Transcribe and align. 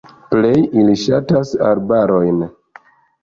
Plej 0.29 0.61
ili 0.77 0.95
ŝatas 1.01 1.51
arbarojn. 1.73 2.39